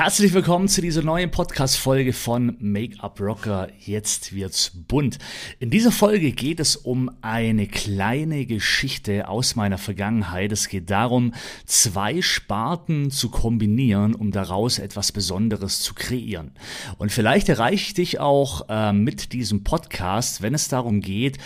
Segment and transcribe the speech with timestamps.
[0.00, 3.68] Herzlich willkommen zu dieser neuen Podcast-Folge von Make-up Rocker.
[3.80, 5.18] Jetzt wird's bunt.
[5.58, 10.52] In dieser Folge geht es um eine kleine Geschichte aus meiner Vergangenheit.
[10.52, 11.34] Es geht darum,
[11.66, 16.52] zwei Sparten zu kombinieren, um daraus etwas Besonderes zu kreieren.
[16.96, 21.36] Und vielleicht erreiche ich dich auch äh, mit diesem Podcast, wenn es darum geht,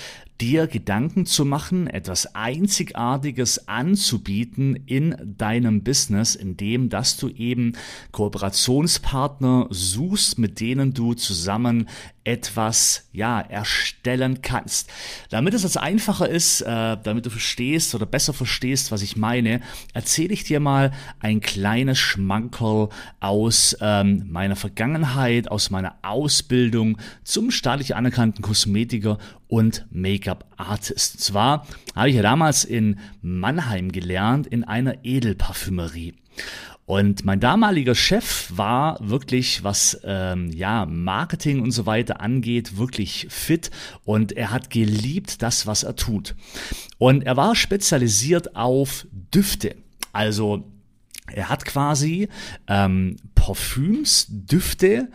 [0.41, 7.75] dir Gedanken zu machen, etwas Einzigartiges anzubieten in deinem Business, indem dass du eben
[8.11, 11.89] Kooperationspartner suchst, mit denen du zusammen
[12.25, 14.91] etwas ja erstellen kannst.
[15.31, 19.61] Damit es jetzt einfacher ist, äh, damit du verstehst oder besser verstehst, was ich meine,
[19.93, 22.89] erzähle ich dir mal ein kleines Schmankerl
[23.21, 31.21] aus ähm, meiner Vergangenheit, aus meiner Ausbildung zum staatlich anerkannten Kosmetiker und Make-up-Artist.
[31.21, 36.15] Zwar habe ich ja damals in Mannheim gelernt, in einer Edelparfümerie.
[36.87, 43.27] Und mein damaliger Chef war wirklich, was ähm, ja Marketing und so weiter angeht, wirklich
[43.31, 43.71] fit
[44.05, 46.35] und er hat geliebt das, was er tut.
[46.99, 49.77] Und er war spezialisiert auf Düfte.
[50.13, 50.65] Also
[51.33, 52.29] er hat quasi
[52.69, 55.09] ähm, Parfüms, Düfte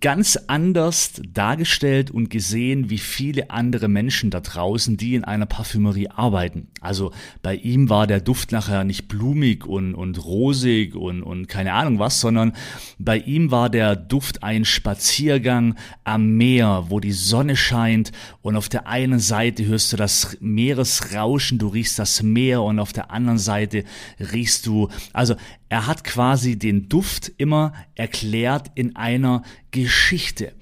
[0.00, 6.08] ganz anders dargestellt und gesehen wie viele andere Menschen da draußen, die in einer Parfümerie
[6.08, 6.68] arbeiten.
[6.80, 11.72] Also bei ihm war der Duft nachher nicht blumig und, und rosig und, und keine
[11.72, 12.52] Ahnung was, sondern
[12.98, 18.68] bei ihm war der Duft ein Spaziergang am Meer, wo die Sonne scheint und auf
[18.68, 23.38] der einen Seite hörst du das Meeresrauschen, du riechst das Meer und auf der anderen
[23.38, 23.84] Seite
[24.32, 25.34] riechst du, also
[25.68, 30.52] er hat quasi den Duft immer erklärt in einer Geschichte.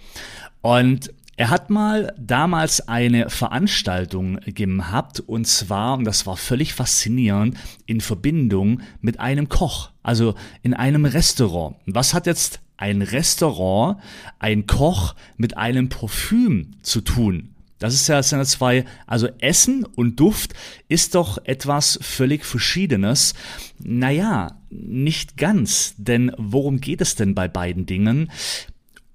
[0.60, 7.56] Und er hat mal damals eine Veranstaltung gehabt und zwar, und das war völlig faszinierend,
[7.86, 11.76] in Verbindung mit einem Koch, also in einem Restaurant.
[11.86, 13.98] Was hat jetzt ein Restaurant,
[14.38, 17.51] ein Koch mit einem Parfüm zu tun?
[17.82, 20.54] Das ist ja, das ja zwei, also Essen und Duft
[20.88, 23.34] ist doch etwas völlig Verschiedenes.
[23.78, 28.30] Naja, nicht ganz, denn worum geht es denn bei beiden Dingen?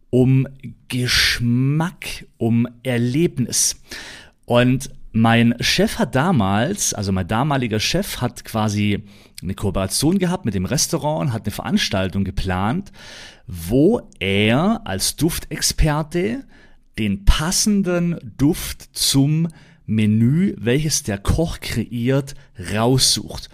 [0.09, 0.47] Um
[0.89, 3.81] Geschmack, um Erlebnis.
[4.45, 9.03] Und mein Chef hat damals, also mein damaliger Chef hat quasi
[9.41, 12.91] eine Kooperation gehabt mit dem Restaurant und hat eine Veranstaltung geplant,
[13.47, 16.44] wo er als Duftexperte
[16.97, 19.47] den passenden Duft zum
[19.85, 22.35] Menü, welches der Koch kreiert,
[22.73, 23.49] raussucht.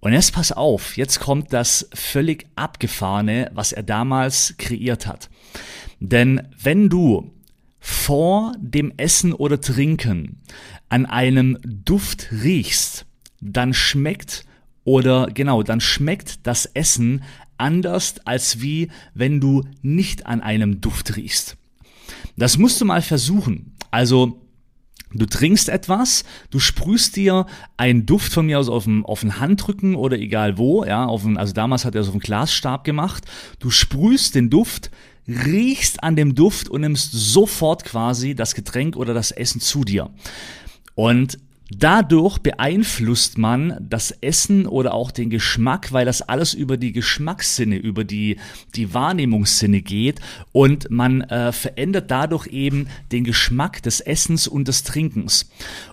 [0.00, 5.28] Und jetzt pass auf, jetzt kommt das völlig abgefahrene, was er damals kreiert hat.
[5.98, 7.32] Denn wenn du
[7.80, 10.40] vor dem Essen oder Trinken
[10.88, 13.06] an einem Duft riechst,
[13.40, 14.44] dann schmeckt
[14.84, 17.22] oder genau, dann schmeckt das Essen
[17.58, 21.57] anders als wie wenn du nicht an einem Duft riechst.
[22.38, 23.74] Das musst du mal versuchen.
[23.90, 24.40] Also,
[25.14, 27.46] Du trinkst etwas, du sprühst dir
[27.78, 31.22] einen Duft von mir aus auf den, auf den Handrücken oder egal wo, ja, auf
[31.22, 33.24] den, also damals hat er es auf dem Glasstab gemacht.
[33.58, 34.90] Du sprühst den Duft,
[35.26, 40.10] riechst an dem Duft und nimmst sofort quasi das Getränk oder das Essen zu dir.
[40.94, 41.38] Und
[41.70, 47.76] Dadurch beeinflusst man das Essen oder auch den Geschmack, weil das alles über die Geschmackssinne,
[47.76, 48.38] über die,
[48.74, 50.20] die Wahrnehmungssinne geht
[50.52, 55.50] und man äh, verändert dadurch eben den Geschmack des Essens und des Trinkens.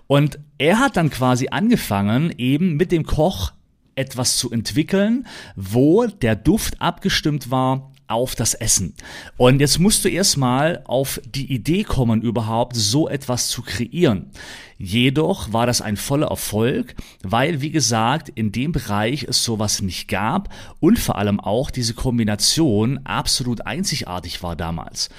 [0.07, 3.51] Und er hat dann quasi angefangen, eben mit dem Koch
[3.95, 8.93] etwas zu entwickeln, wo der Duft abgestimmt war auf das Essen.
[9.37, 14.31] Und jetzt musst du erstmal auf die Idee kommen, überhaupt so etwas zu kreieren.
[14.77, 20.07] Jedoch war das ein voller Erfolg, weil, wie gesagt, in dem Bereich es sowas nicht
[20.07, 20.49] gab
[20.79, 25.09] und vor allem auch diese Kombination absolut einzigartig war damals.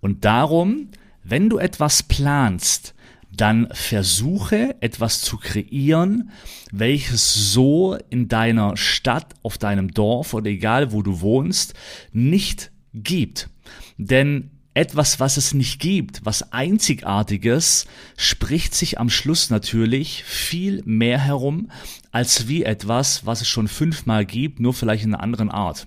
[0.00, 0.88] Und darum,
[1.24, 2.94] wenn du etwas planst,
[3.34, 6.30] dann versuche etwas zu kreieren,
[6.70, 11.74] welches so in deiner Stadt, auf deinem Dorf oder egal wo du wohnst,
[12.12, 13.48] nicht gibt.
[13.96, 17.86] Denn etwas, was es nicht gibt, was Einzigartiges,
[18.16, 21.70] spricht sich am Schluss natürlich viel mehr herum,
[22.10, 25.86] als wie etwas, was es schon fünfmal gibt, nur vielleicht in einer anderen Art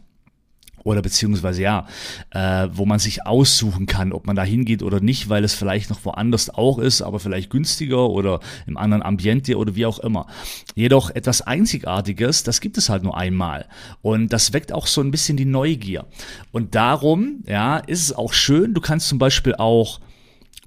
[0.86, 1.88] oder beziehungsweise ja,
[2.30, 5.90] äh, wo man sich aussuchen kann, ob man da hingeht oder nicht, weil es vielleicht
[5.90, 10.28] noch woanders auch ist, aber vielleicht günstiger oder im anderen Ambiente oder wie auch immer.
[10.76, 13.66] Jedoch etwas Einzigartiges, das gibt es halt nur einmal
[14.04, 16.06] und das weckt auch so ein bisschen die Neugier.
[16.52, 20.00] Und darum, ja, ist es auch schön, du kannst zum Beispiel auch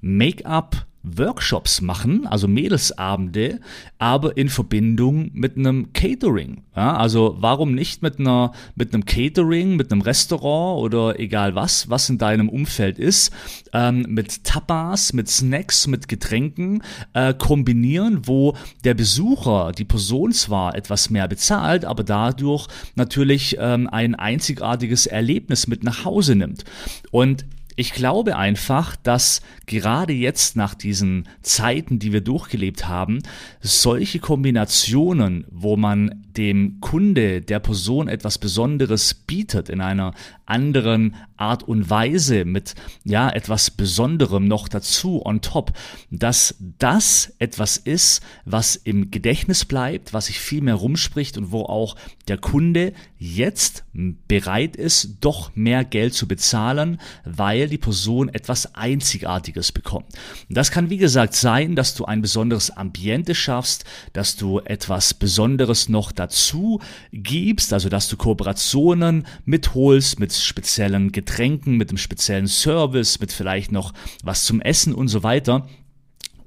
[0.01, 3.61] Make-up Workshops machen, also Mädelsabende,
[3.97, 6.63] aber in Verbindung mit einem Catering.
[6.75, 11.89] Ja, also warum nicht mit einer mit einem Catering, mit einem Restaurant oder egal was,
[11.89, 13.31] was in deinem Umfeld ist,
[13.73, 20.75] ähm, mit Tapas, mit Snacks, mit Getränken äh, kombinieren, wo der Besucher, die Person zwar
[20.75, 26.65] etwas mehr bezahlt, aber dadurch natürlich ähm, ein einzigartiges Erlebnis mit nach Hause nimmt.
[27.11, 27.45] Und
[27.79, 33.19] ich glaube einfach, dass gerade jetzt nach diesen Zeiten, die wir durchgelebt haben,
[33.61, 40.13] solche Kombinationen, wo man dem Kunde, der Person etwas Besonderes bietet in einer
[40.45, 45.73] anderen Art und Weise mit ja etwas Besonderem noch dazu on top,
[46.11, 51.63] dass das etwas ist, was im Gedächtnis bleibt, was sich viel mehr rumspricht und wo
[51.63, 51.95] auch
[52.27, 53.83] der Kunde jetzt
[54.27, 60.05] bereit ist, doch mehr Geld zu bezahlen, weil die Person etwas Einzigartiges bekommt.
[60.49, 65.89] Das kann wie gesagt sein, dass du ein besonderes Ambiente schaffst, dass du etwas Besonderes
[65.89, 66.79] noch dazu
[67.11, 73.71] gibst, also dass du Kooperationen mitholst mit speziellen Getränken, mit einem speziellen Service, mit vielleicht
[73.71, 73.93] noch
[74.23, 75.67] was zum Essen und so weiter.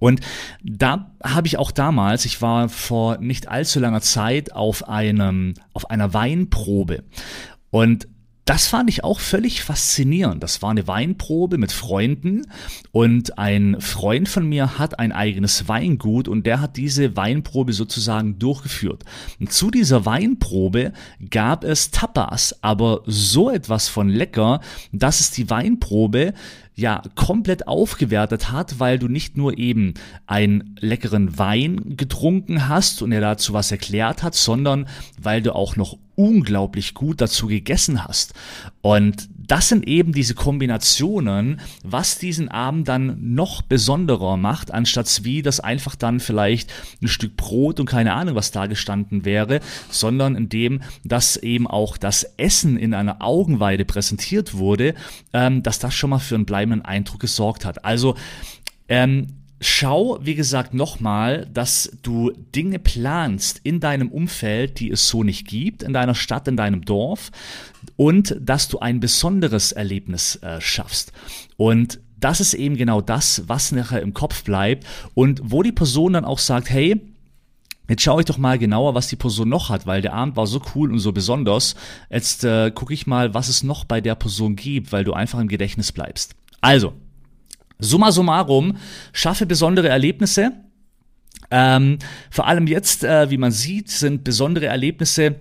[0.00, 0.20] Und
[0.64, 5.90] da habe ich auch damals, ich war vor nicht allzu langer Zeit auf einem, auf
[5.90, 7.04] einer Weinprobe.
[7.70, 8.08] Und
[8.44, 10.42] das fand ich auch völlig faszinierend.
[10.42, 12.42] Das war eine Weinprobe mit Freunden
[12.90, 18.40] und ein Freund von mir hat ein eigenes Weingut und der hat diese Weinprobe sozusagen
[18.40, 19.04] durchgeführt.
[19.38, 20.92] Und zu dieser Weinprobe
[21.30, 24.60] gab es Tapas, aber so etwas von lecker,
[24.92, 26.34] dass es die Weinprobe
[26.74, 29.94] ja komplett aufgewertet hat, weil du nicht nur eben
[30.26, 34.88] einen leckeren Wein getrunken hast und er dazu was erklärt hat, sondern
[35.20, 38.32] weil du auch noch unglaublich gut dazu gegessen hast.
[38.80, 45.42] Und das sind eben diese Kombinationen, was diesen Abend dann noch besonderer macht, anstatt wie
[45.42, 46.72] das einfach dann vielleicht
[47.02, 49.58] ein Stück Brot und keine Ahnung, was da gestanden wäre,
[49.90, 54.94] sondern indem das eben auch das Essen in einer Augenweide präsentiert wurde,
[55.32, 57.84] ähm, dass das schon mal für einen bleibenden Eindruck gesorgt hat.
[57.84, 58.14] Also
[58.88, 65.22] ähm, Schau, wie gesagt, nochmal, dass du Dinge planst in deinem Umfeld, die es so
[65.22, 67.30] nicht gibt, in deiner Stadt, in deinem Dorf
[67.94, 71.12] und dass du ein besonderes Erlebnis äh, schaffst.
[71.56, 76.14] Und das ist eben genau das, was nachher im Kopf bleibt und wo die Person
[76.14, 77.00] dann auch sagt, hey,
[77.88, 80.46] Jetzt schaue ich doch mal genauer, was die Person noch hat, weil der Abend war
[80.46, 81.74] so cool und so besonders.
[82.10, 85.40] Jetzt äh, gucke ich mal, was es noch bei der Person gibt, weil du einfach
[85.40, 86.34] im Gedächtnis bleibst.
[86.60, 86.94] Also,
[87.82, 88.78] Summa summarum,
[89.12, 90.52] schaffe besondere Erlebnisse.
[91.50, 91.98] Ähm,
[92.30, 95.36] vor allem jetzt, äh, wie man sieht, sind besondere Erlebnisse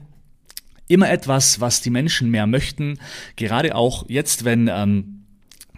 [0.88, 2.99] immer etwas, was die Menschen mehr möchten.
[3.38, 5.21] Gerade auch jetzt, wenn ähm,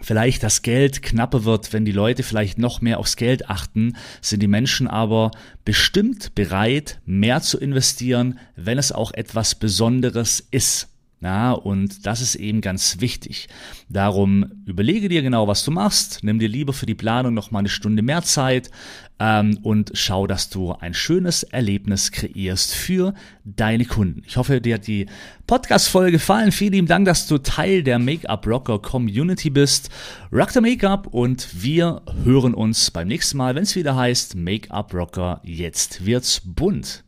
[0.00, 4.42] vielleicht das Geld knapper wird, wenn die Leute vielleicht noch mehr aufs Geld achten, sind
[4.42, 5.30] die Menschen aber
[5.64, 10.88] bestimmt bereit, mehr zu investieren, wenn es auch etwas Besonderes ist.
[11.24, 13.48] Ja, und das ist eben ganz wichtig.
[13.88, 16.18] Darum überlege dir genau, was du machst.
[16.22, 18.70] Nimm dir lieber für die Planung noch mal eine Stunde mehr Zeit
[19.18, 24.20] ähm, und schau, dass du ein schönes Erlebnis kreierst für deine Kunden.
[24.26, 25.06] Ich hoffe, dir hat die
[25.46, 26.52] Podcast-Folge gefallen.
[26.52, 29.88] Vielen lieben Dank, dass du Teil der Make-up Rocker Community bist.
[30.30, 34.92] Rock the Make-up und wir hören uns beim nächsten Mal, wenn es wieder heißt Make-up
[34.92, 35.40] Rocker.
[35.42, 37.02] Jetzt wird's bunt.